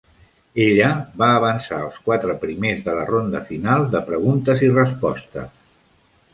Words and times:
Ella 0.63 0.87
va 1.23 1.27
avançar 1.41 1.77
als 1.81 1.99
quatre 2.07 2.37
primers 2.45 2.81
de 2.89 2.97
la 3.01 3.05
ronda 3.11 3.45
final 3.53 3.87
de 3.95 4.03
preguntes 4.11 4.67
i 4.71 4.75
respostes. 4.81 5.57